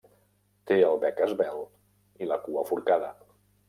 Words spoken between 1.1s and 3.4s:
esvelt i la cua forcada.